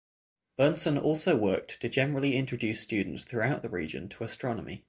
[0.59, 4.79] Bernson also worked to generally introduce students throughout the region to astronomy.